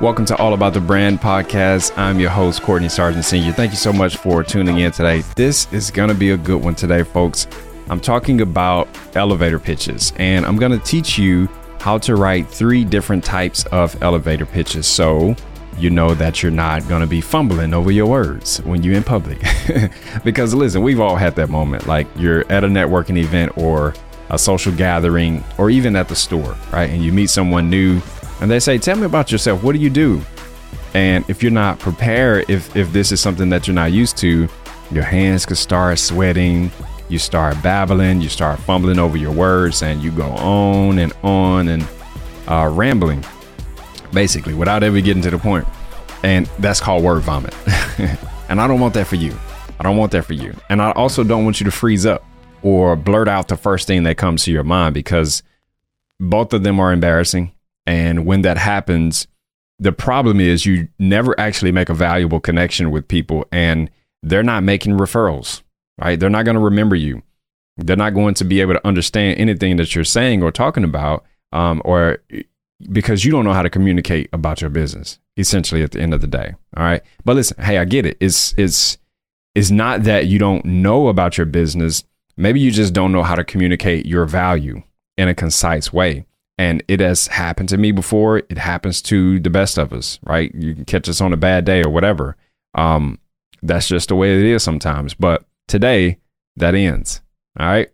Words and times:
Welcome 0.00 0.24
to 0.24 0.36
All 0.36 0.54
About 0.54 0.72
the 0.72 0.80
Brand 0.80 1.20
podcast. 1.20 1.92
I'm 1.98 2.18
your 2.18 2.30
host, 2.30 2.62
Courtney 2.62 2.88
Sargent 2.88 3.22
Sr. 3.22 3.52
Thank 3.52 3.72
you 3.72 3.76
so 3.76 3.92
much 3.92 4.16
for 4.16 4.42
tuning 4.42 4.78
in 4.78 4.92
today. 4.92 5.20
This 5.36 5.70
is 5.74 5.90
going 5.90 6.08
to 6.08 6.14
be 6.14 6.30
a 6.30 6.38
good 6.38 6.64
one 6.64 6.74
today, 6.74 7.02
folks. 7.02 7.46
I'm 7.90 8.00
talking 8.00 8.40
about 8.40 8.88
elevator 9.14 9.58
pitches, 9.58 10.14
and 10.16 10.46
I'm 10.46 10.56
going 10.56 10.72
to 10.72 10.78
teach 10.78 11.18
you 11.18 11.50
how 11.80 11.98
to 11.98 12.16
write 12.16 12.48
three 12.48 12.82
different 12.82 13.22
types 13.22 13.66
of 13.66 14.02
elevator 14.02 14.46
pitches 14.46 14.86
so 14.86 15.36
you 15.76 15.90
know 15.90 16.14
that 16.14 16.42
you're 16.42 16.50
not 16.50 16.88
going 16.88 17.02
to 17.02 17.06
be 17.06 17.20
fumbling 17.20 17.74
over 17.74 17.90
your 17.90 18.06
words 18.06 18.62
when 18.62 18.82
you're 18.82 18.94
in 18.94 19.04
public. 19.04 19.42
because 20.24 20.54
listen, 20.54 20.80
we've 20.80 21.00
all 21.00 21.16
had 21.16 21.36
that 21.36 21.50
moment. 21.50 21.86
Like 21.86 22.06
you're 22.16 22.50
at 22.50 22.64
a 22.64 22.68
networking 22.68 23.18
event 23.18 23.52
or 23.58 23.92
a 24.30 24.38
social 24.38 24.72
gathering 24.72 25.44
or 25.58 25.68
even 25.68 25.94
at 25.94 26.08
the 26.08 26.16
store, 26.16 26.56
right? 26.72 26.88
And 26.88 27.04
you 27.04 27.12
meet 27.12 27.28
someone 27.28 27.68
new 27.68 28.00
and 28.40 28.50
they 28.50 28.60
say, 28.60 28.78
"Tell 28.78 28.96
me 28.96 29.04
about 29.04 29.30
yourself. 29.32 29.62
What 29.62 29.72
do 29.72 29.78
you 29.78 29.90
do?" 29.90 30.22
And 30.94 31.24
if 31.28 31.42
you're 31.42 31.52
not 31.52 31.78
prepared, 31.78 32.48
if 32.48 32.74
if 32.76 32.92
this 32.92 33.12
is 33.12 33.20
something 33.20 33.48
that 33.50 33.66
you're 33.66 33.74
not 33.74 33.92
used 33.92 34.16
to, 34.18 34.48
your 34.90 35.04
hands 35.04 35.46
could 35.46 35.58
start 35.58 35.98
sweating. 35.98 36.70
You 37.08 37.18
start 37.18 37.60
babbling. 37.62 38.20
You 38.20 38.28
start 38.28 38.58
fumbling 38.60 38.98
over 38.98 39.16
your 39.16 39.32
words, 39.32 39.82
and 39.82 40.02
you 40.02 40.10
go 40.10 40.30
on 40.30 40.98
and 40.98 41.12
on 41.22 41.68
and 41.68 41.86
uh, 42.48 42.68
rambling, 42.72 43.24
basically, 44.12 44.54
without 44.54 44.82
ever 44.82 45.00
getting 45.00 45.22
to 45.22 45.30
the 45.30 45.38
point. 45.38 45.66
And 46.22 46.46
that's 46.58 46.80
called 46.80 47.02
word 47.02 47.22
vomit. 47.22 47.54
and 48.48 48.60
I 48.60 48.66
don't 48.66 48.80
want 48.80 48.94
that 48.94 49.06
for 49.06 49.16
you. 49.16 49.34
I 49.78 49.82
don't 49.82 49.96
want 49.96 50.12
that 50.12 50.24
for 50.24 50.34
you. 50.34 50.54
And 50.68 50.82
I 50.82 50.90
also 50.92 51.24
don't 51.24 51.44
want 51.44 51.60
you 51.60 51.64
to 51.64 51.70
freeze 51.70 52.04
up 52.04 52.24
or 52.62 52.96
blurt 52.96 53.28
out 53.28 53.48
the 53.48 53.56
first 53.56 53.86
thing 53.86 54.02
that 54.02 54.18
comes 54.18 54.44
to 54.44 54.52
your 54.52 54.64
mind 54.64 54.92
because 54.92 55.42
both 56.18 56.52
of 56.52 56.62
them 56.62 56.78
are 56.78 56.92
embarrassing 56.92 57.52
and 57.86 58.26
when 58.26 58.42
that 58.42 58.58
happens, 58.58 59.26
the 59.78 59.92
problem 59.92 60.40
is 60.40 60.66
you 60.66 60.88
never 60.98 61.38
actually 61.40 61.72
make 61.72 61.88
a 61.88 61.94
valuable 61.94 62.40
connection 62.40 62.90
with 62.90 63.08
people 63.08 63.46
and 63.50 63.90
they're 64.22 64.42
not 64.42 64.62
making 64.62 64.98
referrals, 64.98 65.62
right? 65.98 66.20
They're 66.20 66.28
not 66.30 66.44
going 66.44 66.56
to 66.56 66.60
remember 66.60 66.94
you. 66.94 67.22
They're 67.78 67.96
not 67.96 68.14
going 68.14 68.34
to 68.34 68.44
be 68.44 68.60
able 68.60 68.74
to 68.74 68.86
understand 68.86 69.38
anything 69.38 69.76
that 69.76 69.94
you're 69.94 70.04
saying 70.04 70.42
or 70.42 70.52
talking 70.52 70.84
about, 70.84 71.24
um, 71.52 71.80
or 71.84 72.18
because 72.92 73.24
you 73.24 73.30
don't 73.32 73.44
know 73.44 73.54
how 73.54 73.62
to 73.62 73.70
communicate 73.70 74.28
about 74.32 74.60
your 74.60 74.70
business. 74.70 75.18
Essentially, 75.36 75.82
at 75.82 75.92
the 75.92 76.00
end 76.00 76.12
of 76.12 76.20
the 76.20 76.26
day, 76.26 76.54
all 76.76 76.82
right. 76.82 77.02
But 77.24 77.36
listen, 77.36 77.62
hey, 77.62 77.78
I 77.78 77.86
get 77.86 78.04
it. 78.04 78.18
It's 78.20 78.54
it's 78.58 78.98
it's 79.54 79.70
not 79.70 80.02
that 80.02 80.26
you 80.26 80.38
don't 80.38 80.64
know 80.66 81.08
about 81.08 81.38
your 81.38 81.46
business. 81.46 82.04
Maybe 82.36 82.60
you 82.60 82.70
just 82.70 82.92
don't 82.92 83.12
know 83.12 83.22
how 83.22 83.36
to 83.36 83.44
communicate 83.44 84.04
your 84.04 84.26
value 84.26 84.82
in 85.16 85.28
a 85.28 85.34
concise 85.34 85.92
way. 85.92 86.26
And 86.60 86.82
it 86.88 87.00
has 87.00 87.28
happened 87.28 87.70
to 87.70 87.78
me 87.78 87.90
before. 87.90 88.36
It 88.36 88.58
happens 88.58 89.00
to 89.02 89.40
the 89.40 89.48
best 89.48 89.78
of 89.78 89.94
us, 89.94 90.18
right? 90.24 90.54
You 90.54 90.74
can 90.74 90.84
catch 90.84 91.08
us 91.08 91.22
on 91.22 91.32
a 91.32 91.38
bad 91.38 91.64
day 91.64 91.82
or 91.82 91.88
whatever. 91.88 92.36
Um, 92.74 93.18
that's 93.62 93.88
just 93.88 94.10
the 94.10 94.14
way 94.14 94.38
it 94.38 94.44
is 94.44 94.62
sometimes. 94.62 95.14
But 95.14 95.42
today, 95.68 96.18
that 96.56 96.74
ends. 96.74 97.22
All 97.58 97.66
right. 97.66 97.88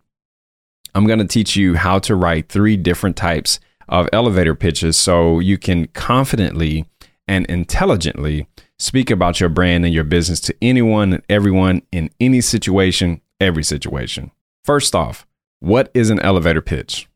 I'm 0.97 1.06
going 1.06 1.20
to 1.20 1.28
teach 1.28 1.55
you 1.55 1.77
how 1.77 2.00
to 2.00 2.17
write 2.17 2.48
three 2.48 2.77
different 2.77 3.17
types 3.17 3.61
of 3.89 4.08
elevator 4.12 4.56
pitches 4.56 4.97
so 4.97 5.39
you 5.39 5.58
can 5.58 5.86
confidently 5.86 6.86
and 7.28 7.47
intelligently 7.47 8.48
speak 8.80 9.12
about 9.12 9.39
your 9.39 9.48
brand 9.48 9.84
and 9.84 9.95
your 9.95 10.03
business 10.03 10.41
to 10.41 10.56
anyone 10.61 11.12
and 11.12 11.23
everyone 11.28 11.83
in 11.92 12.11
any 12.19 12.41
situation, 12.41 13.20
every 13.41 13.62
situation. 13.62 14.33
First 14.64 14.97
off, 14.97 15.25
what 15.61 15.89
is 15.95 16.11
an 16.11 16.19
elevator 16.19 16.61
pitch? 16.61 17.08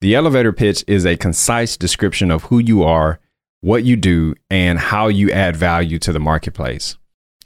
The 0.00 0.14
elevator 0.14 0.52
pitch 0.52 0.82
is 0.86 1.04
a 1.04 1.18
concise 1.18 1.76
description 1.76 2.30
of 2.30 2.44
who 2.44 2.58
you 2.58 2.82
are, 2.82 3.20
what 3.60 3.84
you 3.84 3.96
do, 3.96 4.34
and 4.48 4.78
how 4.78 5.08
you 5.08 5.30
add 5.30 5.56
value 5.56 5.98
to 5.98 6.10
the 6.10 6.18
marketplace. 6.18 6.96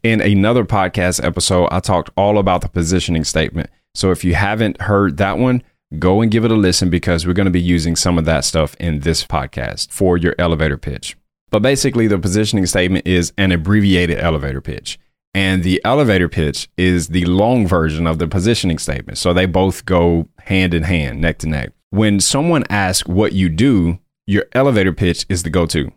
In 0.04 0.20
another 0.20 0.64
podcast 0.64 1.24
episode, 1.24 1.66
I 1.72 1.80
talked 1.80 2.10
all 2.16 2.38
about 2.38 2.60
the 2.60 2.68
positioning 2.68 3.24
statement. 3.24 3.70
So 3.96 4.12
if 4.12 4.22
you 4.22 4.36
haven't 4.36 4.82
heard 4.82 5.16
that 5.16 5.36
one, 5.36 5.64
go 5.98 6.20
and 6.20 6.30
give 6.30 6.44
it 6.44 6.52
a 6.52 6.54
listen 6.54 6.90
because 6.90 7.26
we're 7.26 7.32
going 7.32 7.46
to 7.46 7.50
be 7.50 7.60
using 7.60 7.96
some 7.96 8.18
of 8.18 8.24
that 8.26 8.44
stuff 8.44 8.76
in 8.78 9.00
this 9.00 9.26
podcast 9.26 9.90
for 9.90 10.16
your 10.16 10.36
elevator 10.38 10.78
pitch. 10.78 11.16
But 11.50 11.62
basically, 11.62 12.06
the 12.06 12.18
positioning 12.18 12.66
statement 12.66 13.04
is 13.04 13.32
an 13.36 13.50
abbreviated 13.50 14.20
elevator 14.20 14.60
pitch. 14.60 14.96
And 15.34 15.64
the 15.64 15.80
elevator 15.84 16.28
pitch 16.28 16.68
is 16.76 17.08
the 17.08 17.24
long 17.24 17.66
version 17.66 18.06
of 18.06 18.20
the 18.20 18.28
positioning 18.28 18.78
statement. 18.78 19.18
So 19.18 19.32
they 19.32 19.46
both 19.46 19.84
go 19.84 20.28
hand 20.38 20.72
in 20.72 20.84
hand, 20.84 21.20
neck 21.20 21.38
to 21.38 21.48
neck 21.48 21.72
when 21.94 22.18
someone 22.18 22.64
asks 22.68 23.08
what 23.08 23.32
you 23.34 23.48
do, 23.48 24.00
your 24.26 24.46
elevator 24.52 24.92
pitch 24.92 25.24
is 25.28 25.44
the 25.44 25.50
go 25.50 25.64
to. 25.64 25.92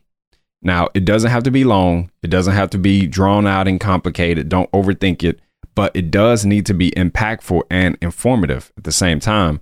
Now, 0.61 0.89
it 0.93 1.05
doesn't 1.05 1.31
have 1.31 1.41
to 1.43 1.51
be 1.51 1.63
long, 1.63 2.11
it 2.21 2.29
doesn't 2.29 2.53
have 2.53 2.69
to 2.71 2.77
be 2.77 3.07
drawn 3.07 3.47
out 3.47 3.67
and 3.67 3.79
complicated. 3.79 4.47
Don't 4.47 4.71
overthink 4.71 5.23
it, 5.23 5.39
but 5.73 5.95
it 5.95 6.11
does 6.11 6.45
need 6.45 6.67
to 6.67 6.75
be 6.75 6.91
impactful 6.91 7.63
and 7.71 7.97
informative 7.99 8.71
at 8.77 8.83
the 8.83 8.91
same 8.91 9.19
time. 9.19 9.59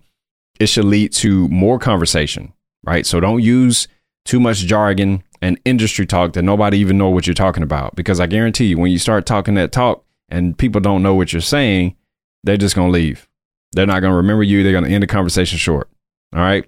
It 0.59 0.67
should 0.67 0.83
lead 0.83 1.13
to 1.13 1.47
more 1.47 1.79
conversation, 1.79 2.51
right? 2.83 3.05
So 3.05 3.21
don't 3.21 3.41
use 3.41 3.87
too 4.25 4.41
much 4.41 4.59
jargon 4.65 5.23
and 5.41 5.57
industry 5.63 6.05
talk 6.05 6.33
that 6.33 6.41
nobody 6.41 6.77
even 6.79 6.97
know 6.97 7.09
what 7.09 7.27
you're 7.27 7.33
talking 7.33 7.63
about 7.63 7.95
because 7.95 8.19
I 8.19 8.27
guarantee 8.27 8.65
you 8.65 8.77
when 8.77 8.91
you 8.91 8.99
start 8.99 9.25
talking 9.25 9.53
that 9.53 9.71
talk 9.71 10.03
and 10.27 10.57
people 10.57 10.81
don't 10.81 11.03
know 11.03 11.15
what 11.15 11.31
you're 11.31 11.41
saying, 11.41 11.95
they're 12.43 12.57
just 12.57 12.75
going 12.75 12.89
to 12.89 12.93
leave. 12.93 13.29
They're 13.71 13.85
not 13.85 14.01
going 14.01 14.11
to 14.11 14.17
remember 14.17 14.43
you. 14.43 14.63
They're 14.63 14.73
going 14.73 14.83
to 14.83 14.91
end 14.91 15.03
the 15.03 15.07
conversation 15.07 15.57
short. 15.57 15.89
All 16.35 16.41
right. 16.41 16.65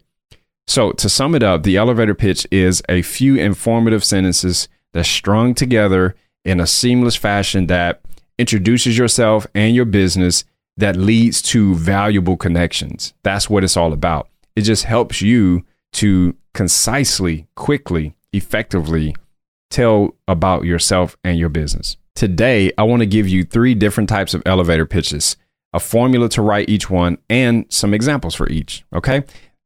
So, 0.66 0.94
to 0.94 1.10
sum 1.10 1.36
it 1.36 1.44
up, 1.44 1.64
the 1.64 1.78
elevator 1.78 2.16
pitch 2.16 2.48
is 2.52 2.82
a 2.88 3.02
few 3.02 3.36
informative 3.36 4.04
sentences 4.04 4.70
that's 4.94 5.10
strung 5.10 5.54
together 5.54 6.16
in 6.46 6.60
a 6.62 6.68
seamless 6.68 7.18
fashion 7.18 7.68
that 7.68 8.02
introduces 8.38 8.98
yourself 8.98 9.46
and 9.54 9.76
your 9.76 9.86
business 9.86 10.46
that 10.78 10.96
leads 10.96 11.42
to 11.42 11.76
valuable 11.76 12.38
connections. 12.38 13.14
That's 13.24 13.50
what 13.50 13.64
it's 13.64 13.76
all 13.76 13.92
about. 13.92 14.30
It 14.56 14.62
just 14.62 14.86
helps 14.86 15.22
you 15.22 15.66
to 15.94 16.36
concisely, 16.54 17.48
quickly, 17.56 18.16
effectively 18.32 19.16
tell 19.70 20.16
about 20.28 20.64
yourself 20.64 21.18
and 21.24 21.38
your 21.38 21.50
business. 21.50 21.98
Today, 22.16 22.72
I 22.78 22.84
want 22.84 23.02
to 23.02 23.06
give 23.06 23.28
you 23.28 23.44
three 23.44 23.76
different 23.76 24.10
types 24.10 24.34
of 24.34 24.44
elevator 24.46 24.86
pitches, 24.86 25.36
a 25.74 25.80
formula 25.80 26.30
to 26.30 26.42
write 26.42 26.70
each 26.70 26.90
one, 26.90 27.18
and 27.30 27.66
some 27.70 27.94
examples 27.94 28.36
for 28.36 28.50
each. 28.50 28.86
Okay 28.94 29.24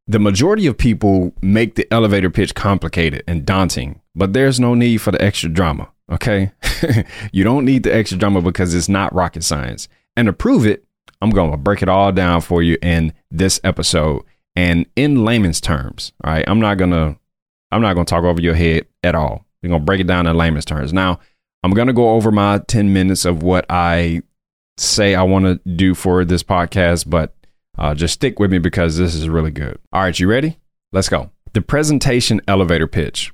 the 0.07 0.19
majority 0.19 0.67
of 0.67 0.77
people 0.77 1.33
make 1.41 1.75
the 1.75 1.91
elevator 1.93 2.29
pitch 2.29 2.55
complicated 2.55 3.23
and 3.27 3.45
daunting, 3.45 4.01
but 4.15 4.33
there's 4.33 4.59
no 4.59 4.73
need 4.73 4.97
for 4.97 5.11
the 5.11 5.21
extra 5.21 5.49
drama. 5.49 5.89
Okay. 6.11 6.51
you 7.31 7.43
don't 7.43 7.65
need 7.65 7.83
the 7.83 7.93
extra 7.93 8.17
drama 8.17 8.41
because 8.41 8.73
it's 8.73 8.89
not 8.89 9.13
rocket 9.13 9.43
science. 9.43 9.87
And 10.17 10.25
to 10.25 10.33
prove 10.33 10.65
it, 10.65 10.83
I'm 11.21 11.29
going 11.29 11.51
to 11.51 11.57
break 11.57 11.81
it 11.81 11.89
all 11.89 12.11
down 12.11 12.41
for 12.41 12.61
you 12.61 12.77
in 12.81 13.13
this 13.29 13.61
episode 13.63 14.23
and 14.55 14.85
in 14.95 15.23
layman's 15.23 15.61
terms. 15.61 16.11
All 16.23 16.33
right. 16.33 16.43
I'm 16.47 16.59
not 16.59 16.75
going 16.75 16.91
to, 16.91 17.17
I'm 17.71 17.81
not 17.81 17.93
going 17.93 18.05
to 18.05 18.09
talk 18.09 18.23
over 18.23 18.41
your 18.41 18.55
head 18.55 18.87
at 19.03 19.15
all. 19.15 19.45
We're 19.61 19.69
going 19.69 19.81
to 19.81 19.85
break 19.85 20.01
it 20.01 20.07
down 20.07 20.27
in 20.27 20.35
layman's 20.35 20.65
terms. 20.65 20.91
Now, 20.91 21.19
I'm 21.63 21.71
going 21.71 21.87
to 21.87 21.93
go 21.93 22.11
over 22.11 22.31
my 22.31 22.57
10 22.67 22.91
minutes 22.91 23.23
of 23.23 23.43
what 23.43 23.65
I 23.69 24.23
say 24.77 25.15
I 25.15 25.23
want 25.23 25.45
to 25.45 25.69
do 25.69 25.93
for 25.93 26.25
this 26.25 26.43
podcast, 26.43 27.09
but 27.09 27.35
uh, 27.77 27.95
just 27.95 28.15
stick 28.15 28.39
with 28.39 28.51
me 28.51 28.57
because 28.57 28.97
this 28.97 29.15
is 29.15 29.29
really 29.29 29.51
good. 29.51 29.79
All 29.91 30.01
right, 30.01 30.19
you 30.19 30.27
ready? 30.27 30.59
Let's 30.91 31.09
go. 31.09 31.31
The 31.53 31.61
presentation 31.61 32.41
elevator 32.47 32.87
pitch. 32.87 33.33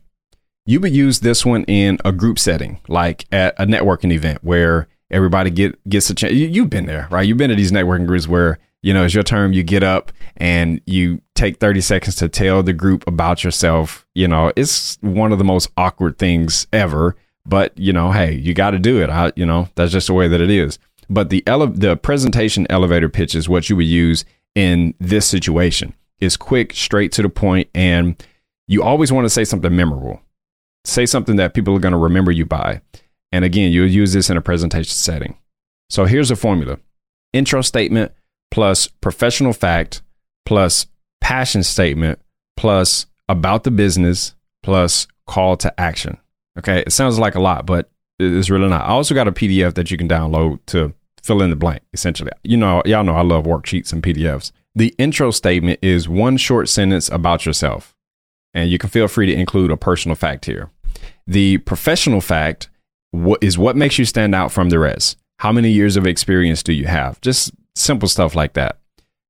You 0.65 0.79
would 0.81 0.95
use 0.95 1.21
this 1.21 1.45
one 1.45 1.63
in 1.63 1.97
a 2.03 2.11
group 2.11 2.37
setting, 2.37 2.81
like 2.87 3.25
at 3.31 3.55
a 3.57 3.65
networking 3.65 4.11
event 4.11 4.43
where 4.43 4.87
everybody 5.09 5.49
get 5.49 5.87
gets 5.89 6.09
a 6.09 6.13
chance. 6.13 6.33
You, 6.33 6.61
have 6.61 6.69
been 6.69 6.85
there, 6.85 7.07
right? 7.09 7.25
You've 7.25 7.37
been 7.37 7.49
to 7.49 7.55
these 7.55 7.71
networking 7.71 8.05
groups 8.05 8.27
where 8.27 8.59
you 8.81 8.93
know 8.93 9.05
it's 9.05 9.13
your 9.13 9.23
turn. 9.23 9.53
You 9.53 9.63
get 9.63 9.83
up 9.83 10.11
and 10.35 10.81
you 10.85 11.21
take 11.35 11.59
thirty 11.59 11.81
seconds 11.81 12.15
to 12.17 12.27
tell 12.27 12.63
the 12.63 12.73
group 12.73 13.07
about 13.07 13.43
yourself. 13.43 14.05
You 14.13 14.27
know, 14.27 14.51
it's 14.55 14.97
one 15.01 15.31
of 15.31 15.37
the 15.37 15.45
most 15.45 15.69
awkward 15.77 16.17
things 16.17 16.67
ever. 16.73 17.15
But 17.45 17.77
you 17.79 17.93
know, 17.93 18.11
hey, 18.11 18.33
you 18.33 18.53
got 18.53 18.71
to 18.71 18.79
do 18.79 19.01
it. 19.01 19.09
I, 19.09 19.31
you 19.35 19.45
know, 19.45 19.69
that's 19.75 19.93
just 19.93 20.07
the 20.07 20.13
way 20.13 20.27
that 20.27 20.41
it 20.41 20.49
is. 20.49 20.79
But 21.09 21.29
the 21.29 21.43
ele- 21.47 21.67
the 21.67 21.95
presentation 21.97 22.67
elevator 22.69 23.09
pitch 23.09 23.35
is 23.35 23.47
what 23.47 23.69
you 23.69 23.75
would 23.75 23.85
use 23.85 24.25
in 24.55 24.93
this 24.99 25.25
situation. 25.25 25.93
It's 26.19 26.37
quick, 26.37 26.73
straight 26.73 27.11
to 27.13 27.21
the 27.21 27.29
point, 27.29 27.69
and 27.75 28.21
you 28.67 28.83
always 28.83 29.11
want 29.11 29.25
to 29.25 29.29
say 29.29 29.43
something 29.43 29.75
memorable. 29.75 30.21
Say 30.83 31.05
something 31.05 31.35
that 31.37 31.53
people 31.53 31.75
are 31.75 31.79
going 31.79 31.91
to 31.91 31.97
remember 31.97 32.31
you 32.31 32.45
by. 32.45 32.81
And 33.31 33.45
again, 33.45 33.71
you'll 33.71 33.87
use 33.87 34.13
this 34.13 34.29
in 34.29 34.37
a 34.37 34.41
presentation 34.41 34.91
setting. 34.91 35.37
So 35.89 36.05
here's 36.05 36.31
a 36.31 36.35
formula 36.35 36.79
intro 37.33 37.61
statement 37.61 38.11
plus 38.51 38.87
professional 38.87 39.53
fact 39.53 40.01
plus 40.45 40.87
passion 41.21 41.61
statement 41.61 42.19
plus 42.55 43.05
about 43.29 43.63
the 43.63 43.71
business 43.71 44.33
plus 44.63 45.07
call 45.27 45.57
to 45.57 45.79
action. 45.79 46.17
Okay, 46.57 46.79
it 46.79 46.91
sounds 46.91 47.19
like 47.19 47.35
a 47.35 47.39
lot, 47.39 47.65
but 47.65 47.89
it's 48.19 48.49
really 48.49 48.67
not. 48.67 48.85
I 48.85 48.89
also 48.89 49.13
got 49.13 49.27
a 49.27 49.31
PDF 49.31 49.73
that 49.75 49.91
you 49.91 49.97
can 49.97 50.07
download 50.07 50.59
to 50.67 50.93
fill 51.21 51.41
in 51.41 51.49
the 51.49 51.55
blank, 51.55 51.83
essentially. 51.93 52.31
You 52.43 52.57
know, 52.57 52.81
y'all 52.85 53.03
know 53.03 53.15
I 53.15 53.21
love 53.21 53.45
worksheets 53.45 53.93
and 53.93 54.01
PDFs. 54.01 54.51
The 54.75 54.93
intro 54.97 55.31
statement 55.31 55.79
is 55.81 56.07
one 56.07 56.37
short 56.37 56.69
sentence 56.69 57.09
about 57.09 57.45
yourself, 57.45 57.95
and 58.53 58.69
you 58.69 58.77
can 58.77 58.89
feel 58.89 59.07
free 59.07 59.25
to 59.27 59.33
include 59.33 59.71
a 59.71 59.77
personal 59.77 60.15
fact 60.15 60.45
here. 60.45 60.69
The 61.25 61.57
professional 61.59 62.21
fact 62.21 62.69
is 63.41 63.57
what 63.57 63.75
makes 63.75 63.97
you 63.97 64.05
stand 64.05 64.33
out 64.35 64.51
from 64.51 64.69
the 64.69 64.79
rest. 64.79 65.17
How 65.39 65.51
many 65.51 65.69
years 65.69 65.97
of 65.97 66.07
experience 66.07 66.63
do 66.63 66.73
you 66.73 66.87
have? 66.87 67.19
Just 67.21 67.51
simple 67.75 68.07
stuff 68.07 68.35
like 68.35 68.53
that. 68.53 68.79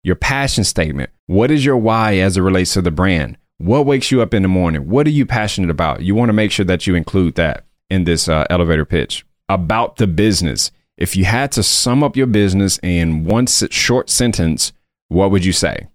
Your 0.04 0.16
passion 0.16 0.64
statement. 0.64 1.10
What 1.26 1.50
is 1.50 1.66
your 1.66 1.78
why 1.78 2.18
as 2.18 2.38
it 2.38 2.42
relates 2.42 2.74
to 2.74 2.82
the 2.82 2.92
brand? 2.92 3.38
What 3.58 3.86
wakes 3.86 4.12
you 4.12 4.22
up 4.22 4.34
in 4.34 4.44
the 4.44 4.48
morning? 4.48 4.88
What 4.88 5.08
are 5.08 5.12
you 5.12 5.26
passionate 5.26 5.72
about? 5.72 6.02
You 6.02 6.14
want 6.14 6.30
to 6.30 6.34
make 6.34 6.52
sure 6.52 6.66
that 6.66 6.86
you 6.86 6.94
include 6.94 7.36
that 7.36 7.65
in 7.90 8.04
this 8.04 8.28
uh, 8.28 8.46
elevator 8.50 8.86
pitch. 8.86 9.26
About 9.50 9.98
the 9.98 10.08
business. 10.08 10.72
If 10.98 11.16
you 11.16 11.26
had 11.26 11.52
to 11.54 11.64
sum 11.64 12.04
up 12.04 12.16
your 12.16 12.28
business 12.28 12.80
in 12.82 13.26
one 13.26 13.48
short 13.48 14.10
sentence, 14.10 14.72
what 15.10 15.30
would 15.32 15.44
you 15.44 15.52
say? 15.52 15.88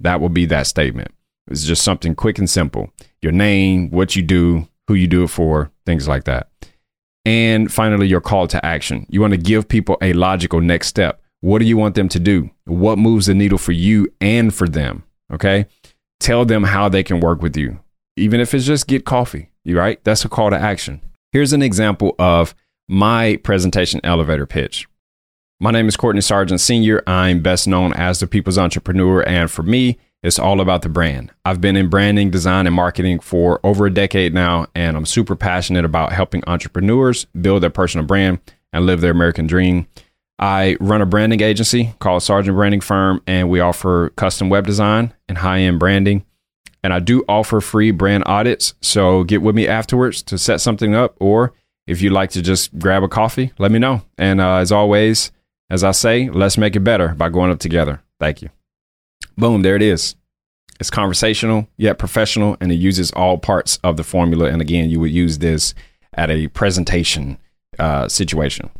That 0.00 0.20
would 0.20 0.34
be 0.34 0.46
that 0.46 0.66
statement. 0.66 1.12
It's 1.50 1.64
just 1.64 1.82
something 1.82 2.14
quick 2.14 2.38
and 2.38 2.50
simple. 2.50 2.90
Your 3.20 3.32
name, 3.32 3.90
what 3.90 4.16
you 4.16 4.22
do, 4.22 4.68
who 4.88 4.94
you 4.94 5.06
do 5.06 5.24
it 5.24 5.28
for, 5.28 5.70
things 5.86 6.08
like 6.08 6.24
that. 6.24 6.48
And 7.24 7.72
finally, 7.72 8.08
your 8.08 8.20
call 8.20 8.48
to 8.48 8.64
action. 8.64 9.06
You 9.08 9.20
want 9.20 9.32
to 9.32 9.38
give 9.38 9.68
people 9.68 9.96
a 10.02 10.12
logical 10.12 10.60
next 10.60 10.88
step. 10.88 11.22
What 11.40 11.60
do 11.60 11.64
you 11.64 11.76
want 11.76 11.94
them 11.94 12.08
to 12.08 12.20
do? 12.20 12.50
What 12.64 12.98
moves 12.98 13.26
the 13.26 13.34
needle 13.34 13.58
for 13.58 13.72
you 13.72 14.12
and 14.20 14.52
for 14.52 14.68
them? 14.68 15.04
Okay. 15.32 15.66
Tell 16.20 16.44
them 16.44 16.64
how 16.64 16.88
they 16.88 17.02
can 17.02 17.20
work 17.20 17.42
with 17.42 17.56
you, 17.56 17.80
even 18.16 18.40
if 18.40 18.54
it's 18.54 18.66
just 18.66 18.86
get 18.86 19.04
coffee. 19.04 19.50
You 19.64 19.78
right? 19.78 20.02
That's 20.04 20.24
a 20.24 20.28
call 20.28 20.50
to 20.50 20.56
action. 20.56 21.00
Here's 21.32 21.54
an 21.54 21.62
example 21.62 22.14
of 22.18 22.54
my 22.90 23.36
presentation 23.42 24.02
elevator 24.04 24.44
pitch. 24.44 24.86
My 25.60 25.70
name 25.70 25.88
is 25.88 25.96
Courtney 25.96 26.20
Sargent 26.20 26.60
Sr. 26.60 27.02
I'm 27.06 27.40
best 27.40 27.66
known 27.66 27.94
as 27.94 28.20
the 28.20 28.26
People's 28.26 28.58
Entrepreneur, 28.58 29.22
and 29.26 29.50
for 29.50 29.62
me, 29.62 29.96
it's 30.22 30.38
all 30.38 30.60
about 30.60 30.82
the 30.82 30.90
brand. 30.90 31.32
I've 31.46 31.58
been 31.58 31.74
in 31.74 31.88
branding, 31.88 32.30
design, 32.30 32.66
and 32.66 32.76
marketing 32.76 33.20
for 33.20 33.60
over 33.64 33.86
a 33.86 33.90
decade 33.90 34.34
now, 34.34 34.66
and 34.74 34.94
I'm 34.94 35.06
super 35.06 35.34
passionate 35.34 35.86
about 35.86 36.12
helping 36.12 36.44
entrepreneurs 36.46 37.24
build 37.40 37.62
their 37.62 37.70
personal 37.70 38.06
brand 38.06 38.38
and 38.74 38.84
live 38.84 39.00
their 39.00 39.12
American 39.12 39.46
dream. 39.46 39.86
I 40.38 40.76
run 40.80 41.00
a 41.00 41.06
branding 41.06 41.40
agency 41.40 41.94
called 41.98 42.22
Sargent 42.22 42.56
Branding 42.56 42.82
Firm, 42.82 43.22
and 43.26 43.48
we 43.48 43.58
offer 43.58 44.10
custom 44.16 44.50
web 44.50 44.66
design 44.66 45.14
and 45.30 45.38
high 45.38 45.60
end 45.60 45.78
branding. 45.78 46.26
And 46.82 46.92
I 46.92 46.98
do 46.98 47.24
offer 47.28 47.60
free 47.60 47.90
brand 47.90 48.24
audits. 48.26 48.74
So 48.80 49.24
get 49.24 49.42
with 49.42 49.54
me 49.54 49.68
afterwards 49.68 50.22
to 50.24 50.38
set 50.38 50.60
something 50.60 50.94
up. 50.94 51.16
Or 51.20 51.52
if 51.86 52.02
you'd 52.02 52.12
like 52.12 52.30
to 52.30 52.42
just 52.42 52.76
grab 52.78 53.02
a 53.02 53.08
coffee, 53.08 53.52
let 53.58 53.70
me 53.70 53.78
know. 53.78 54.02
And 54.18 54.40
uh, 54.40 54.56
as 54.56 54.72
always, 54.72 55.30
as 55.70 55.84
I 55.84 55.92
say, 55.92 56.28
let's 56.28 56.58
make 56.58 56.76
it 56.76 56.80
better 56.80 57.08
by 57.08 57.28
going 57.28 57.50
up 57.50 57.58
together. 57.58 58.02
Thank 58.18 58.42
you. 58.42 58.50
Boom, 59.36 59.62
there 59.62 59.76
it 59.76 59.82
is. 59.82 60.16
It's 60.80 60.90
conversational 60.90 61.68
yet 61.76 61.98
professional, 61.98 62.56
and 62.60 62.72
it 62.72 62.76
uses 62.76 63.12
all 63.12 63.38
parts 63.38 63.78
of 63.84 63.96
the 63.96 64.04
formula. 64.04 64.48
And 64.48 64.60
again, 64.60 64.90
you 64.90 64.98
would 64.98 65.12
use 65.12 65.38
this 65.38 65.74
at 66.14 66.30
a 66.30 66.48
presentation 66.48 67.38
uh, 67.78 68.08
situation. 68.08 68.70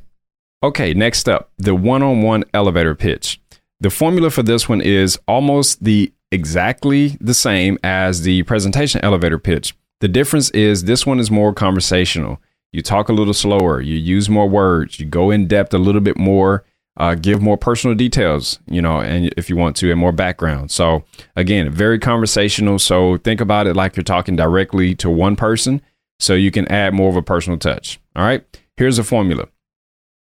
Okay, 0.62 0.94
next 0.94 1.28
up, 1.28 1.50
the 1.58 1.74
one 1.74 2.02
on 2.02 2.22
one 2.22 2.44
elevator 2.52 2.94
pitch. 2.94 3.40
The 3.80 3.90
formula 3.90 4.30
for 4.30 4.42
this 4.42 4.68
one 4.68 4.80
is 4.80 5.18
almost 5.26 5.82
the 5.82 6.12
exactly 6.32 7.16
the 7.20 7.34
same 7.34 7.78
as 7.84 8.22
the 8.22 8.42
presentation 8.42 9.00
elevator 9.04 9.38
pitch. 9.38 9.74
The 10.00 10.08
difference 10.08 10.50
is 10.50 10.84
this 10.84 11.06
one 11.06 11.20
is 11.20 11.30
more 11.30 11.52
conversational. 11.52 12.40
You 12.72 12.82
talk 12.82 13.08
a 13.08 13.12
little 13.12 13.34
slower, 13.34 13.80
you 13.80 13.96
use 13.96 14.28
more 14.28 14.48
words, 14.48 14.98
you 14.98 15.06
go 15.06 15.30
in 15.30 15.46
depth 15.46 15.72
a 15.74 15.78
little 15.78 16.00
bit 16.00 16.18
more 16.18 16.64
uh, 16.96 17.14
give 17.14 17.40
more 17.40 17.56
personal 17.56 17.96
details, 17.96 18.58
you 18.66 18.82
know, 18.82 19.00
and 19.00 19.32
if 19.36 19.48
you 19.48 19.56
want 19.56 19.76
to, 19.76 19.90
and 19.90 19.98
more 19.98 20.12
background. 20.12 20.70
So 20.70 21.04
again, 21.36 21.70
very 21.70 21.98
conversational. 21.98 22.78
So 22.78 23.16
think 23.18 23.40
about 23.40 23.66
it 23.66 23.74
like 23.74 23.96
you're 23.96 24.04
talking 24.04 24.36
directly 24.36 24.94
to 24.96 25.08
one 25.08 25.36
person, 25.36 25.80
so 26.18 26.34
you 26.34 26.50
can 26.50 26.68
add 26.68 26.94
more 26.94 27.08
of 27.08 27.16
a 27.16 27.22
personal 27.22 27.58
touch. 27.58 27.98
All 28.14 28.24
right, 28.24 28.44
here's 28.76 28.98
a 28.98 29.04
formula: 29.04 29.48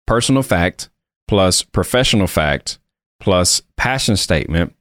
personal 0.07 0.43
fact 0.43 0.89
plus 1.27 1.63
professional 1.63 2.27
fact 2.27 2.77
plus 3.19 3.61
passion 3.75 4.15
statement 4.15 4.74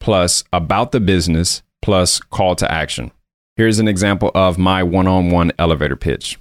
plus 0.00 0.44
about 0.52 0.92
the 0.92 1.00
business 1.00 1.62
plus 1.82 2.20
call 2.20 2.54
to 2.56 2.70
action. 2.70 3.10
Here's 3.56 3.78
an 3.78 3.88
example 3.88 4.30
of 4.34 4.58
my 4.58 4.82
one-on-one 4.82 5.52
elevator 5.58 5.96
pitch. 5.96 6.38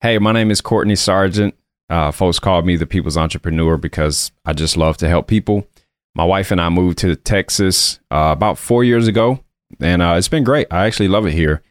Hey, 0.00 0.18
my 0.18 0.32
name 0.32 0.50
is 0.50 0.60
Courtney 0.60 0.96
Sargent. 0.96 1.54
Uh, 1.88 2.10
folks 2.10 2.38
call 2.38 2.62
me 2.62 2.76
the 2.76 2.86
people's 2.86 3.16
entrepreneur 3.16 3.76
because 3.76 4.32
I 4.44 4.52
just 4.52 4.76
love 4.76 4.96
to 4.98 5.08
help 5.08 5.26
people. 5.26 5.66
My 6.14 6.24
wife 6.24 6.50
and 6.50 6.60
I 6.60 6.68
moved 6.68 6.98
to 6.98 7.16
Texas 7.16 8.00
uh, 8.10 8.30
about 8.32 8.58
four 8.58 8.84
years 8.84 9.08
ago, 9.08 9.42
and 9.80 10.02
uh, 10.02 10.14
it's 10.18 10.28
been 10.28 10.44
great. 10.44 10.66
I 10.70 10.86
actually 10.86 11.08
love 11.08 11.26
it 11.26 11.32
here. 11.32 11.62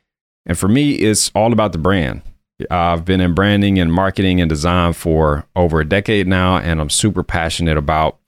And 0.45 0.57
for 0.57 0.67
me, 0.67 0.93
it's 0.93 1.31
all 1.35 1.53
about 1.53 1.71
the 1.71 1.77
brand. 1.77 2.23
I've 2.69 3.05
been 3.05 3.21
in 3.21 3.33
branding 3.33 3.79
and 3.79 3.91
marketing 3.91 4.39
and 4.41 4.49
design 4.49 4.93
for 4.93 5.45
over 5.55 5.79
a 5.79 5.87
decade 5.87 6.27
now, 6.27 6.57
and 6.57 6.79
I'm 6.79 6.89
super 6.89 7.23
passionate 7.23 7.77
about 7.77 8.19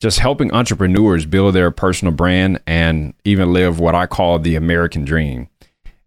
just 0.00 0.18
helping 0.18 0.52
entrepreneurs 0.52 1.26
build 1.26 1.54
their 1.54 1.70
personal 1.70 2.12
brand 2.12 2.58
and 2.66 3.14
even 3.24 3.52
live 3.52 3.78
what 3.78 3.94
I 3.94 4.06
call 4.06 4.38
the 4.38 4.56
American 4.56 5.04
dream. 5.04 5.48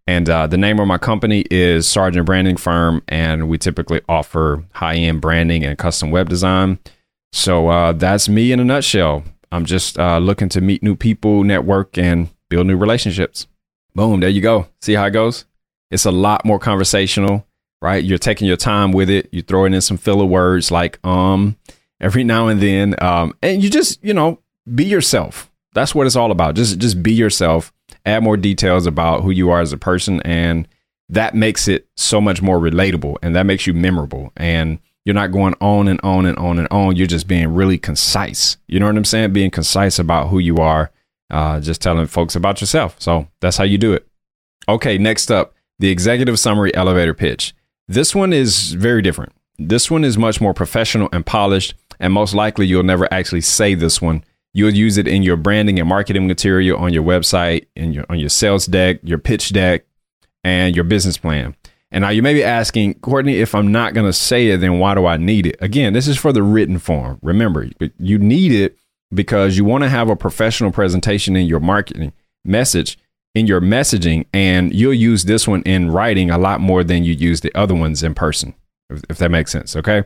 And 0.07 0.29
uh, 0.29 0.47
the 0.47 0.57
name 0.57 0.79
of 0.79 0.87
my 0.87 0.97
company 0.97 1.45
is 1.49 1.87
Sargent 1.87 2.25
Branding 2.25 2.57
Firm, 2.57 3.03
and 3.07 3.47
we 3.47 3.57
typically 3.57 4.01
offer 4.09 4.63
high 4.73 4.95
end 4.95 5.21
branding 5.21 5.63
and 5.63 5.77
custom 5.77 6.11
web 6.11 6.27
design. 6.27 6.79
So 7.31 7.69
uh, 7.69 7.93
that's 7.93 8.27
me 8.27 8.51
in 8.51 8.59
a 8.59 8.65
nutshell. 8.65 9.23
I'm 9.51 9.65
just 9.65 9.97
uh, 9.97 10.17
looking 10.17 10.49
to 10.49 10.61
meet 10.61 10.83
new 10.83 10.95
people, 10.95 11.43
network, 11.43 11.97
and 11.97 12.29
build 12.49 12.67
new 12.67 12.75
relationships. 12.75 13.47
Boom, 13.95 14.19
there 14.19 14.29
you 14.29 14.41
go. 14.41 14.67
See 14.81 14.93
how 14.93 15.05
it 15.05 15.11
goes? 15.11 15.45
It's 15.91 16.05
a 16.05 16.11
lot 16.11 16.43
more 16.43 16.59
conversational, 16.59 17.45
right? 17.81 18.03
You're 18.03 18.17
taking 18.17 18.47
your 18.47 18.57
time 18.57 18.91
with 18.91 19.09
it. 19.09 19.29
You're 19.31 19.43
throwing 19.43 19.73
in 19.73 19.81
some 19.81 19.97
filler 19.97 20.25
words 20.25 20.71
like 20.71 20.99
um 21.05 21.55
every 22.03 22.23
now 22.23 22.47
and 22.47 22.61
then, 22.61 22.95
um, 23.01 23.33
and 23.41 23.63
you 23.63 23.69
just 23.69 24.03
you 24.03 24.13
know 24.13 24.39
be 24.75 24.83
yourself. 24.83 25.49
That's 25.73 25.95
what 25.95 26.05
it's 26.05 26.15
all 26.15 26.31
about. 26.31 26.55
Just 26.55 26.77
just 26.77 27.01
be 27.01 27.13
yourself. 27.13 27.73
Add 28.05 28.23
more 28.23 28.37
details 28.37 28.85
about 28.85 29.21
who 29.23 29.31
you 29.31 29.49
are 29.49 29.61
as 29.61 29.73
a 29.73 29.77
person 29.77 30.21
and 30.23 30.67
that 31.09 31.35
makes 31.35 31.67
it 31.67 31.87
so 31.95 32.19
much 32.19 32.41
more 32.41 32.59
relatable 32.59 33.17
and 33.21 33.35
that 33.35 33.45
makes 33.45 33.67
you 33.67 33.73
memorable. 33.73 34.31
And 34.35 34.79
you're 35.05 35.13
not 35.13 35.31
going 35.31 35.53
on 35.61 35.87
and 35.87 35.99
on 36.03 36.25
and 36.25 36.37
on 36.37 36.59
and 36.59 36.67
on. 36.71 36.95
You're 36.95 37.07
just 37.07 37.27
being 37.27 37.53
really 37.53 37.77
concise. 37.77 38.57
You 38.67 38.79
know 38.79 38.87
what 38.87 38.97
i'm 38.97 39.05
saying? 39.05 39.33
Being 39.33 39.51
concise 39.51 39.99
about 39.99 40.29
who 40.29 40.39
you 40.39 40.57
are 40.57 40.91
uh, 41.29 41.59
just 41.59 41.81
telling 41.81 42.07
folks 42.07 42.35
about 42.35 42.61
yourself. 42.61 42.95
So 42.99 43.27
that's 43.41 43.57
how 43.57 43.63
you 43.63 43.77
do 43.77 43.93
it. 43.93 44.07
Okay 44.67 44.97
next 44.97 45.31
up 45.31 45.53
the 45.79 45.89
executive 45.89 46.39
summary 46.39 46.73
elevator 46.75 47.13
pitch. 47.13 47.53
This 47.87 48.15
one 48.15 48.31
is 48.31 48.73
very 48.73 49.01
different. 49.01 49.33
This 49.59 49.91
one 49.91 50.03
is 50.03 50.17
much 50.17 50.41
more 50.41 50.53
professional 50.53 51.09
and 51.11 51.25
polished 51.25 51.75
and 51.99 52.13
most 52.13 52.33
likely 52.33 52.65
you'll 52.65 52.83
never 52.83 53.11
actually 53.13 53.41
say 53.41 53.75
this 53.75 54.01
one 54.01 54.23
You'll 54.55 54.73
use 54.73 54.97
it 54.97 55.07
in 55.07 55.23
your 55.23 55.35
branding 55.35 55.79
and 55.79 55.89
marketing 55.89 56.27
material 56.27 56.77
on 56.77 56.93
your 56.93 57.03
website, 57.03 57.65
in 57.75 57.91
your 57.91 58.05
on 58.09 58.19
your 58.19 58.29
sales 58.29 58.67
deck, 58.67 58.99
your 59.01 59.17
pitch 59.17 59.51
deck, 59.51 59.85
and 60.43 60.75
your 60.75 60.85
business 60.85 61.17
plan. 61.17 61.55
And 61.91 62.03
now 62.03 62.09
you 62.09 62.21
may 62.21 62.33
be 62.33 62.43
asking, 62.43 62.95
Courtney, 62.95 63.37
if 63.37 63.53
I'm 63.53 63.71
not 63.71 63.93
going 63.93 64.05
to 64.05 64.13
say 64.13 64.49
it, 64.49 64.57
then 64.57 64.79
why 64.79 64.95
do 64.95 65.05
I 65.05 65.17
need 65.17 65.45
it? 65.45 65.57
Again, 65.59 65.93
this 65.93 66.07
is 66.07 66.17
for 66.17 66.31
the 66.31 66.41
written 66.41 66.79
form. 66.79 67.19
Remember, 67.21 67.67
you 67.99 68.17
need 68.17 68.51
it 68.51 68.77
because 69.13 69.57
you 69.57 69.65
want 69.65 69.83
to 69.83 69.89
have 69.89 70.09
a 70.09 70.15
professional 70.15 70.71
presentation 70.71 71.35
in 71.35 71.45
your 71.45 71.59
marketing 71.59 72.13
message, 72.43 72.97
in 73.35 73.45
your 73.45 73.61
messaging, 73.61 74.25
and 74.33 74.73
you'll 74.73 74.93
use 74.93 75.25
this 75.25 75.47
one 75.47 75.61
in 75.63 75.91
writing 75.91 76.31
a 76.31 76.37
lot 76.39 76.61
more 76.61 76.83
than 76.83 77.03
you 77.03 77.13
use 77.13 77.41
the 77.41 77.53
other 77.55 77.75
ones 77.75 78.01
in 78.01 78.15
person, 78.15 78.55
if, 78.89 79.03
if 79.09 79.17
that 79.19 79.29
makes 79.29 79.51
sense. 79.51 79.75
Okay. 79.75 80.03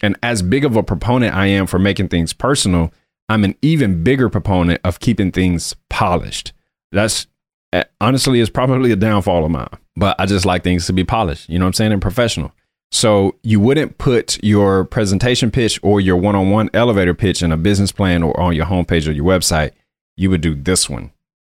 And 0.00 0.16
as 0.22 0.42
big 0.42 0.64
of 0.64 0.76
a 0.76 0.82
proponent 0.82 1.34
I 1.34 1.46
am 1.46 1.66
for 1.66 1.78
making 1.78 2.08
things 2.08 2.32
personal, 2.32 2.92
I'm 3.28 3.44
an 3.44 3.54
even 3.62 4.02
bigger 4.02 4.28
proponent 4.28 4.80
of 4.84 5.00
keeping 5.00 5.32
things 5.32 5.74
polished. 5.88 6.52
That's 6.90 7.26
eh, 7.72 7.84
honestly 8.00 8.40
is 8.40 8.50
probably 8.50 8.92
a 8.92 8.96
downfall 8.96 9.44
of 9.44 9.50
mine, 9.50 9.68
but 9.96 10.16
I 10.18 10.26
just 10.26 10.44
like 10.44 10.64
things 10.64 10.86
to 10.86 10.92
be 10.92 11.04
polished. 11.04 11.48
You 11.48 11.58
know 11.58 11.64
what 11.64 11.68
I'm 11.68 11.74
saying? 11.74 11.92
And 11.92 12.02
professional. 12.02 12.52
So 12.90 13.36
you 13.42 13.58
wouldn't 13.58 13.96
put 13.96 14.42
your 14.44 14.84
presentation 14.84 15.50
pitch 15.50 15.80
or 15.82 16.00
your 16.00 16.16
one-on-one 16.16 16.68
elevator 16.74 17.14
pitch 17.14 17.42
in 17.42 17.50
a 17.50 17.56
business 17.56 17.90
plan 17.90 18.22
or 18.22 18.38
on 18.38 18.54
your 18.54 18.66
homepage 18.66 19.08
or 19.08 19.12
your 19.12 19.24
website. 19.24 19.72
You 20.16 20.28
would 20.28 20.42
do 20.42 20.54
this 20.54 20.90
one. 20.90 21.10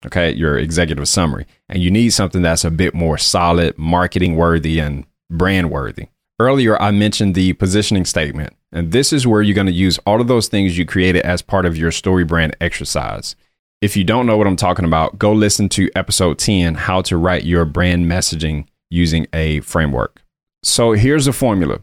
Okay, 0.06 0.32
your 0.34 0.60
executive 0.60 1.08
summary. 1.08 1.48
And 1.70 1.82
you 1.82 1.90
need 1.90 2.10
something 2.10 2.42
that's 2.42 2.66
a 2.66 2.70
bit 2.70 2.94
more 2.94 3.18
solid, 3.18 3.78
marketing 3.78 4.36
worthy, 4.36 4.80
and 4.80 5.06
brand 5.32 5.72
worthy. 5.72 6.08
Earlier, 6.40 6.82
I 6.82 6.90
mentioned 6.92 7.36
the 7.36 7.54
positioning 7.54 8.06
statement, 8.06 8.56
and 8.72 8.92
this 8.92 9.13
is 9.13 9.28
where 9.28 9.44
you're 9.44 9.54
going 9.54 9.68
to 9.68 9.74
use 9.74 10.00
all 10.00 10.20
of 10.20 10.28
those 10.28 10.48
things 10.48 10.78
you 10.78 10.86
created 10.86 11.24
as 11.24 11.44
part 11.44 11.66
of 11.66 11.78
your 11.78 11.92
story 11.92 12.24
brand 12.24 12.56
exercise. 12.60 13.36
If 13.82 13.96
you 13.96 14.04
don't 14.04 14.25
know 14.25 14.36
what 14.38 14.48
I'm 14.48 14.56
talking 14.56 14.86
about, 14.86 15.20
go 15.20 15.32
listen 15.32 15.70
to 15.70 15.92
episode 15.96 16.40
10 16.40 16.74
How 16.74 17.04
to 17.04 17.18
Write 17.18 17.44
Your 17.44 17.66
Brand 17.66 18.08
Messaging 18.08 18.66
Using 18.90 19.28
a 19.32 19.60
Framework. 19.60 20.24
So 20.63 20.94
here's 20.94 21.25
the 21.25 21.34
formula 21.34 21.82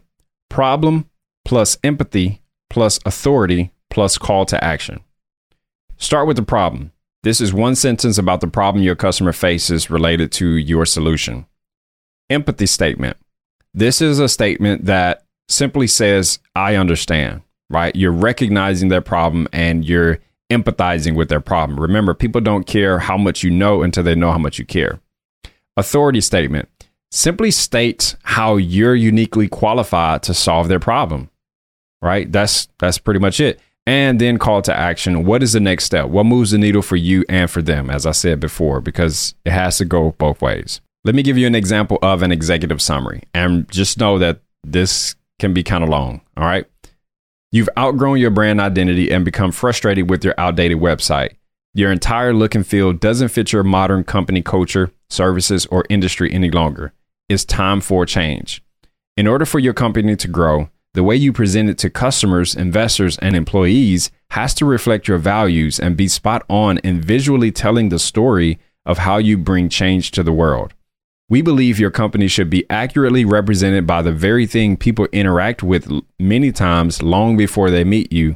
problem 0.49 1.09
plus 1.45 1.77
empathy 1.83 2.41
plus 2.69 2.99
authority 3.05 3.71
plus 3.89 4.17
call 4.17 4.45
to 4.47 4.61
action. 4.61 4.99
Start 5.95 6.27
with 6.27 6.35
the 6.35 6.43
problem. 6.43 6.91
This 7.23 7.39
is 7.39 7.53
one 7.53 7.75
sentence 7.75 8.17
about 8.17 8.41
the 8.41 8.47
problem 8.47 8.83
your 8.83 8.95
customer 8.95 9.31
faces 9.31 9.89
related 9.89 10.31
to 10.33 10.47
your 10.55 10.85
solution. 10.85 11.45
Empathy 12.29 12.65
statement. 12.65 13.15
This 13.73 14.01
is 14.01 14.19
a 14.19 14.27
statement 14.27 14.85
that 14.85 15.23
simply 15.47 15.87
says, 15.87 16.39
I 16.55 16.75
understand, 16.75 17.41
right? 17.69 17.95
You're 17.95 18.11
recognizing 18.11 18.89
their 18.89 19.01
problem 19.01 19.47
and 19.53 19.85
you're 19.85 20.19
empathizing 20.51 21.15
with 21.15 21.29
their 21.29 21.39
problem. 21.39 21.79
Remember, 21.79 22.13
people 22.13 22.41
don't 22.41 22.67
care 22.67 22.99
how 22.99 23.17
much 23.17 23.43
you 23.43 23.49
know 23.49 23.81
until 23.81 24.03
they 24.03 24.15
know 24.15 24.31
how 24.31 24.37
much 24.37 24.59
you 24.59 24.65
care. 24.65 24.99
Authority 25.77 26.19
statement 26.19 26.67
simply 27.11 27.51
states 27.51 28.15
how 28.23 28.57
you're 28.57 28.95
uniquely 28.95 29.47
qualified 29.47 30.23
to 30.23 30.33
solve 30.33 30.67
their 30.67 30.79
problem. 30.79 31.29
Right? 32.01 32.31
That's 32.31 32.67
that's 32.79 32.97
pretty 32.97 33.19
much 33.19 33.39
it. 33.39 33.59
And 33.87 34.19
then 34.19 34.37
call 34.37 34.61
to 34.63 34.75
action. 34.75 35.23
What 35.23 35.41
is 35.41 35.53
the 35.53 35.59
next 35.59 35.85
step? 35.85 36.07
What 36.07 36.25
moves 36.25 36.51
the 36.51 36.57
needle 36.57 36.81
for 36.81 36.95
you 36.95 37.23
and 37.29 37.49
for 37.49 37.61
them, 37.61 37.89
as 37.89 38.05
I 38.05 38.11
said 38.11 38.39
before, 38.39 38.81
because 38.81 39.33
it 39.45 39.51
has 39.51 39.77
to 39.77 39.85
go 39.85 40.11
both 40.17 40.41
ways. 40.41 40.81
Let 41.03 41.15
me 41.15 41.23
give 41.23 41.37
you 41.37 41.47
an 41.47 41.55
example 41.55 41.97
of 42.01 42.21
an 42.21 42.31
executive 42.31 42.81
summary. 42.81 43.23
And 43.33 43.69
just 43.71 43.99
know 43.99 44.19
that 44.19 44.41
this 44.63 45.15
can 45.39 45.53
be 45.53 45.63
kind 45.63 45.83
of 45.83 45.89
long. 45.89 46.21
All 46.37 46.45
right. 46.45 46.65
You've 47.51 47.69
outgrown 47.77 48.19
your 48.19 48.29
brand 48.29 48.61
identity 48.61 49.11
and 49.11 49.25
become 49.25 49.51
frustrated 49.51 50.09
with 50.09 50.23
your 50.23 50.35
outdated 50.37 50.77
website. 50.77 51.31
Your 51.73 51.91
entire 51.91 52.33
look 52.33 52.53
and 52.53 52.65
feel 52.65 52.93
doesn't 52.93 53.29
fit 53.29 53.51
your 53.51 53.63
modern 53.63 54.03
company 54.03 54.41
culture, 54.41 54.91
services, 55.09 55.65
or 55.67 55.85
industry 55.89 56.31
any 56.31 56.51
longer. 56.51 56.93
It's 57.27 57.45
time 57.45 57.81
for 57.81 58.05
change. 58.05 58.63
In 59.17 59.27
order 59.27 59.45
for 59.45 59.59
your 59.59 59.73
company 59.73 60.15
to 60.15 60.27
grow, 60.27 60.69
the 60.93 61.03
way 61.03 61.15
you 61.15 61.33
present 61.33 61.69
it 61.69 61.77
to 61.79 61.89
customers, 61.89 62.55
investors, 62.55 63.17
and 63.19 63.35
employees 63.35 64.11
has 64.31 64.53
to 64.55 64.65
reflect 64.65 65.07
your 65.07 65.17
values 65.17 65.79
and 65.79 65.97
be 65.97 66.07
spot 66.07 66.43
on 66.49 66.77
in 66.79 67.01
visually 67.01 67.51
telling 67.51 67.89
the 67.89 67.99
story 67.99 68.59
of 68.85 68.99
how 68.99 69.17
you 69.17 69.37
bring 69.37 69.69
change 69.69 70.11
to 70.11 70.23
the 70.23 70.33
world. 70.33 70.73
We 71.31 71.41
believe 71.41 71.79
your 71.79 71.91
company 71.91 72.27
should 72.27 72.49
be 72.49 72.69
accurately 72.69 73.23
represented 73.23 73.87
by 73.87 74.01
the 74.01 74.11
very 74.11 74.45
thing 74.45 74.75
people 74.75 75.07
interact 75.13 75.63
with 75.63 75.89
many 76.19 76.51
times 76.51 77.01
long 77.01 77.37
before 77.37 77.71
they 77.71 77.85
meet 77.85 78.11
you, 78.11 78.35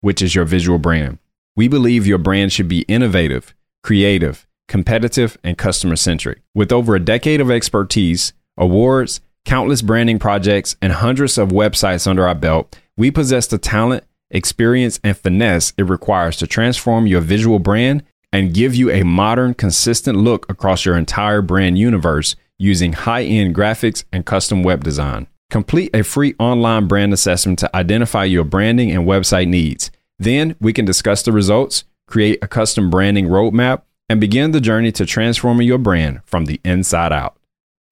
which 0.00 0.20
is 0.20 0.34
your 0.34 0.44
visual 0.44 0.80
brand. 0.80 1.20
We 1.54 1.68
believe 1.68 2.04
your 2.04 2.18
brand 2.18 2.52
should 2.52 2.66
be 2.66 2.80
innovative, 2.88 3.54
creative, 3.84 4.44
competitive, 4.66 5.38
and 5.44 5.56
customer 5.56 5.94
centric. 5.94 6.40
With 6.52 6.72
over 6.72 6.96
a 6.96 7.04
decade 7.04 7.40
of 7.40 7.48
expertise, 7.48 8.32
awards, 8.58 9.20
countless 9.44 9.80
branding 9.80 10.18
projects, 10.18 10.74
and 10.82 10.94
hundreds 10.94 11.38
of 11.38 11.50
websites 11.50 12.08
under 12.08 12.26
our 12.26 12.34
belt, 12.34 12.76
we 12.96 13.12
possess 13.12 13.46
the 13.46 13.56
talent, 13.56 14.02
experience, 14.32 14.98
and 15.04 15.16
finesse 15.16 15.74
it 15.78 15.84
requires 15.84 16.38
to 16.38 16.48
transform 16.48 17.06
your 17.06 17.20
visual 17.20 17.60
brand 17.60 18.02
and 18.32 18.54
give 18.54 18.74
you 18.74 18.90
a 18.90 19.02
modern, 19.02 19.54
consistent 19.54 20.18
look 20.18 20.50
across 20.50 20.84
your 20.84 20.96
entire 20.96 21.42
brand 21.42 21.78
universe 21.78 22.34
using 22.58 22.92
high 22.92 23.24
end 23.24 23.54
graphics 23.54 24.04
and 24.12 24.24
custom 24.24 24.62
web 24.62 24.82
design. 24.82 25.26
Complete 25.50 25.90
a 25.94 26.02
free 26.02 26.34
online 26.38 26.88
brand 26.88 27.12
assessment 27.12 27.58
to 27.58 27.76
identify 27.76 28.24
your 28.24 28.44
branding 28.44 28.90
and 28.90 29.06
website 29.06 29.48
needs. 29.48 29.90
Then 30.18 30.56
we 30.60 30.72
can 30.72 30.84
discuss 30.84 31.22
the 31.22 31.32
results, 31.32 31.84
create 32.06 32.38
a 32.42 32.48
custom 32.48 32.88
branding 32.88 33.26
roadmap, 33.26 33.82
and 34.08 34.20
begin 34.20 34.52
the 34.52 34.60
journey 34.60 34.92
to 34.92 35.04
transforming 35.04 35.66
your 35.66 35.78
brand 35.78 36.20
from 36.24 36.46
the 36.46 36.60
inside 36.64 37.12
out. 37.12 37.36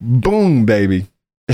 Boom, 0.01 0.65
baby. 0.65 1.09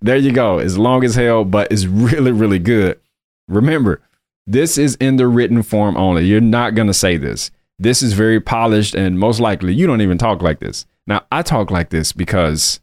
there 0.00 0.16
you 0.16 0.32
go. 0.32 0.58
It's 0.58 0.76
long 0.76 1.04
as 1.04 1.14
hell, 1.14 1.44
but 1.44 1.72
it's 1.72 1.86
really, 1.86 2.32
really 2.32 2.58
good. 2.58 3.00
Remember, 3.48 4.00
this 4.46 4.78
is 4.78 4.96
in 4.96 5.16
the 5.16 5.26
written 5.26 5.62
form 5.62 5.96
only. 5.96 6.26
You're 6.26 6.40
not 6.40 6.74
going 6.74 6.88
to 6.88 6.94
say 6.94 7.16
this. 7.16 7.50
This 7.78 8.02
is 8.02 8.12
very 8.12 8.40
polished, 8.40 8.94
and 8.94 9.18
most 9.18 9.40
likely 9.40 9.74
you 9.74 9.86
don't 9.86 10.00
even 10.00 10.18
talk 10.18 10.42
like 10.42 10.60
this. 10.60 10.86
Now, 11.06 11.22
I 11.32 11.42
talk 11.42 11.70
like 11.70 11.90
this 11.90 12.12
because 12.12 12.80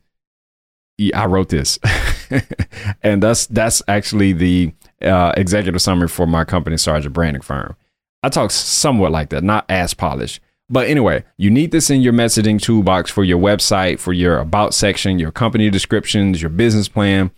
I 1.14 1.26
wrote 1.26 1.50
this, 1.50 1.80
and 3.04 3.24
that's 3.24 3.48
that's 3.48 3.82
actually 3.88 4.34
the 4.34 4.74
uh, 5.02 5.34
executive 5.38 5.82
summary 5.82 6.08
for 6.08 6.28
my 6.28 6.44
company, 6.44 6.78
Sargent 6.78 7.14
Branding 7.14 7.42
Firm. 7.42 7.76
I 8.24 8.30
talk 8.30 8.52
somewhat 8.52 9.12
like 9.12 9.30
that, 9.30 9.44
not 9.44 9.66
as 9.70 9.94
polished. 9.94 10.42
But 10.70 10.88
anyway, 10.88 11.26
you 11.38 11.50
need 11.50 11.72
this 11.72 11.90
in 11.90 12.02
your 12.02 12.14
messaging 12.14 12.62
toolbox 12.62 13.12
for 13.12 13.24
your 13.26 13.40
website, 13.40 14.00
for 14.00 14.14
your 14.14 14.38
about 14.38 14.74
section, 14.74 15.20
your 15.20 15.32
company 15.32 15.70
descriptions, 15.70 16.42
your 16.42 16.50
business 16.50 16.88
plan. 16.88 17.32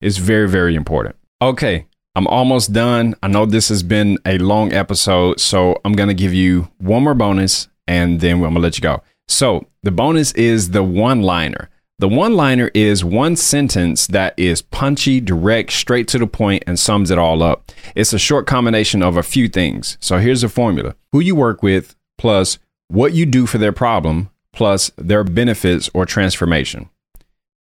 It's 0.00 0.16
very, 0.16 0.48
very 0.48 0.74
important. 0.74 1.14
Okay, 1.40 1.86
I'm 2.14 2.26
almost 2.26 2.72
done. 2.72 3.14
I 3.22 3.28
know 3.28 3.46
this 3.46 3.68
has 3.68 3.82
been 3.82 4.18
a 4.26 4.38
long 4.38 4.72
episode, 4.72 5.38
so 5.40 5.80
I'm 5.84 5.92
going 5.92 6.08
to 6.08 6.14
give 6.14 6.34
you 6.34 6.68
one 6.78 7.04
more 7.04 7.14
bonus 7.14 7.68
and 7.86 8.20
then 8.20 8.34
I'm 8.34 8.40
going 8.40 8.54
to 8.54 8.60
let 8.60 8.76
you 8.76 8.82
go. 8.82 9.02
So, 9.28 9.66
the 9.82 9.92
bonus 9.92 10.32
is 10.32 10.70
the 10.70 10.82
one 10.82 11.22
liner. 11.22 11.70
The 12.00 12.08
one 12.08 12.34
liner 12.34 12.70
is 12.74 13.04
one 13.04 13.36
sentence 13.36 14.06
that 14.08 14.34
is 14.36 14.60
punchy, 14.60 15.20
direct, 15.20 15.72
straight 15.72 16.08
to 16.08 16.18
the 16.18 16.26
point, 16.26 16.64
and 16.66 16.78
sums 16.78 17.10
it 17.10 17.18
all 17.18 17.42
up. 17.42 17.70
It's 17.94 18.12
a 18.12 18.18
short 18.18 18.46
combination 18.46 19.02
of 19.02 19.16
a 19.16 19.22
few 19.22 19.48
things. 19.48 19.96
So, 20.00 20.18
here's 20.18 20.40
the 20.40 20.48
formula 20.48 20.96
who 21.12 21.20
you 21.20 21.36
work 21.36 21.62
with, 21.62 21.94
plus 22.18 22.58
what 22.88 23.12
you 23.12 23.24
do 23.24 23.46
for 23.46 23.58
their 23.58 23.72
problem, 23.72 24.30
plus 24.52 24.90
their 24.96 25.22
benefits 25.22 25.88
or 25.94 26.06
transformation. 26.06 26.90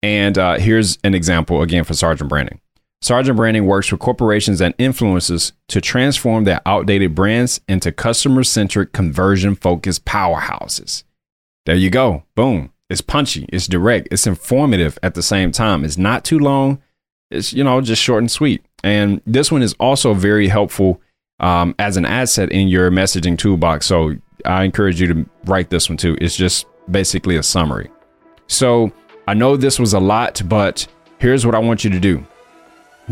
And 0.03 0.37
uh, 0.37 0.59
here's 0.59 0.99
an 1.03 1.15
example 1.15 1.63
again 1.63 1.83
for 1.83 1.95
Sargent 1.95 2.29
Branding. 2.29 2.61
Sargent 3.01 3.37
Branding 3.37 3.65
works 3.65 3.91
with 3.91 4.01
corporations 4.01 4.59
and 4.59 4.75
influencers 4.77 5.51
to 5.67 5.79
transform 5.79 6.43
their 6.43 6.61
outdated 6.65 7.13
brands 7.13 7.61
into 7.67 7.91
customer 7.91 8.43
centric, 8.43 8.91
conversion 8.91 9.55
focused 9.55 10.05
powerhouses. 10.05 11.03
There 11.65 11.75
you 11.75 11.89
go. 11.89 12.23
Boom. 12.35 12.71
It's 12.89 13.01
punchy, 13.01 13.45
it's 13.49 13.67
direct, 13.67 14.07
it's 14.11 14.25
informative 14.25 14.97
at 15.03 15.13
the 15.13 15.21
same 15.21 15.51
time. 15.51 15.83
It's 15.83 15.97
not 15.97 16.23
too 16.23 16.39
long. 16.39 16.81
It's, 17.29 17.51
you 17.51 17.63
know, 17.63 17.81
just 17.81 18.01
short 18.01 18.23
and 18.23 18.31
sweet. 18.31 18.63
And 18.83 19.21
this 19.25 19.51
one 19.51 19.61
is 19.61 19.73
also 19.73 20.13
very 20.13 20.47
helpful 20.47 21.01
um, 21.41 21.75
as 21.77 21.97
an 21.97 22.05
asset 22.05 22.49
in 22.51 22.69
your 22.69 22.89
messaging 22.89 23.37
toolbox. 23.37 23.85
So 23.85 24.13
I 24.45 24.63
encourage 24.63 25.01
you 25.01 25.13
to 25.13 25.29
write 25.45 25.69
this 25.69 25.89
one 25.89 25.97
too. 25.97 26.17
It's 26.21 26.37
just 26.37 26.65
basically 26.89 27.35
a 27.35 27.43
summary. 27.43 27.91
So 28.47 28.93
I 29.27 29.33
know 29.33 29.57
this 29.57 29.77
was 29.77 29.93
a 29.93 29.99
lot, 29.99 30.41
but 30.45 30.87
here's 31.19 31.45
what 31.45 31.55
I 31.55 31.59
want 31.59 31.83
you 31.83 31.89
to 31.89 31.99
do 31.99 32.25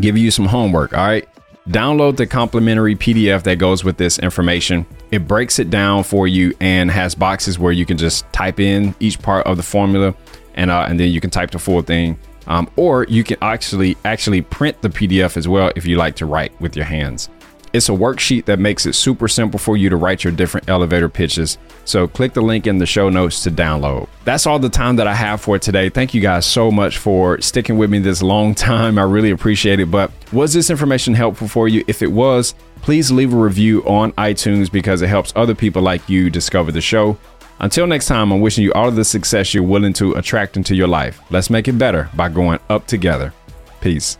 give 0.00 0.16
you 0.16 0.30
some 0.30 0.46
homework. 0.46 0.92
All 0.92 1.04
right. 1.04 1.28
Download 1.68 2.16
the 2.16 2.26
complimentary 2.26 2.94
PDF 2.94 3.42
that 3.42 3.56
goes 3.56 3.82
with 3.82 3.96
this 3.96 4.20
information. 4.20 4.86
It 5.10 5.26
breaks 5.26 5.58
it 5.58 5.68
down 5.68 6.04
for 6.04 6.28
you 6.28 6.54
and 6.60 6.90
has 6.90 7.16
boxes 7.16 7.58
where 7.58 7.72
you 7.72 7.84
can 7.84 7.98
just 7.98 8.30
type 8.32 8.60
in 8.60 8.94
each 9.00 9.20
part 9.20 9.46
of 9.46 9.56
the 9.56 9.64
formula 9.64 10.14
and 10.54 10.70
uh, 10.70 10.86
and 10.88 10.98
then 11.00 11.10
you 11.10 11.20
can 11.20 11.30
type 11.30 11.50
the 11.50 11.58
full 11.58 11.82
thing. 11.82 12.18
Um, 12.46 12.70
or 12.76 13.04
you 13.08 13.24
can 13.24 13.36
actually 13.42 13.96
actually 14.04 14.42
print 14.42 14.80
the 14.80 14.88
PDF 14.88 15.36
as 15.36 15.48
well 15.48 15.72
if 15.74 15.84
you 15.84 15.96
like 15.96 16.14
to 16.16 16.26
write 16.26 16.58
with 16.60 16.76
your 16.76 16.84
hands. 16.84 17.28
It's 17.72 17.88
a 17.88 17.92
worksheet 17.92 18.46
that 18.46 18.58
makes 18.58 18.86
it 18.86 18.94
super 18.94 19.28
simple 19.28 19.58
for 19.58 19.76
you 19.76 19.88
to 19.90 19.96
write 19.96 20.24
your 20.24 20.32
different 20.32 20.68
elevator 20.68 21.08
pitches. 21.08 21.58
So 21.84 22.06
click 22.08 22.32
the 22.32 22.40
link 22.40 22.66
in 22.66 22.78
the 22.78 22.86
show 22.86 23.08
notes 23.08 23.42
to 23.44 23.50
download. 23.50 24.08
That's 24.24 24.46
all 24.46 24.58
the 24.58 24.68
time 24.68 24.96
that 24.96 25.06
I 25.06 25.14
have 25.14 25.40
for 25.40 25.58
today. 25.58 25.88
Thank 25.88 26.14
you 26.14 26.20
guys 26.20 26.46
so 26.46 26.70
much 26.70 26.98
for 26.98 27.40
sticking 27.40 27.78
with 27.78 27.90
me 27.90 27.98
this 27.98 28.22
long 28.22 28.54
time. 28.72 28.98
I 28.98 29.02
really 29.02 29.30
appreciate 29.30 29.80
it. 29.80 29.90
But 29.90 30.10
was 30.32 30.52
this 30.52 30.70
information 30.70 31.14
helpful 31.14 31.48
for 31.48 31.68
you? 31.68 31.84
If 31.86 32.02
it 32.02 32.10
was, 32.12 32.54
please 32.82 33.10
leave 33.10 33.32
a 33.32 33.36
review 33.36 33.82
on 33.84 34.12
iTunes 34.12 34.70
because 34.70 35.02
it 35.02 35.08
helps 35.08 35.32
other 35.36 35.54
people 35.54 35.82
like 35.82 36.08
you 36.08 36.30
discover 36.30 36.72
the 36.72 36.80
show. 36.80 37.18
Until 37.58 37.86
next 37.86 38.06
time, 38.06 38.32
I'm 38.32 38.40
wishing 38.40 38.64
you 38.64 38.72
all 38.74 38.88
of 38.88 38.96
the 38.96 39.04
success 39.04 39.54
you're 39.54 39.62
willing 39.62 39.94
to 39.94 40.12
attract 40.12 40.56
into 40.56 40.74
your 40.74 40.88
life. 40.88 41.20
Let's 41.30 41.48
make 41.48 41.68
it 41.68 41.78
better 41.78 42.10
by 42.14 42.28
going 42.28 42.58
up 42.68 42.86
together. 42.86 43.32
Peace. 43.80 44.18